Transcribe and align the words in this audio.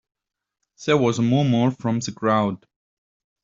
There 0.83 0.97
was 0.97 1.19
a 1.19 1.21
murmur 1.21 1.69
from 1.69 1.99
the 1.99 2.11
crowd. 2.11 2.65